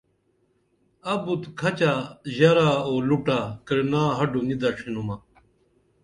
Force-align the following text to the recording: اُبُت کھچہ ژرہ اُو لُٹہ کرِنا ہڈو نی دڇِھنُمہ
اُبُت 1.11 1.43
کھچہ 1.59 1.93
ژرہ 2.35 2.69
اُو 2.87 2.93
لُٹہ 3.07 3.39
کرِنا 3.65 4.03
ہڈو 4.17 4.41
نی 4.47 4.55
دڇِھنُمہ 4.61 5.15